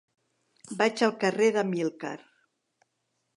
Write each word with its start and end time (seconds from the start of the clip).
Vaig 0.79 1.03
al 1.07 1.13
carrer 1.25 1.51
d'Amílcar. 1.57 2.15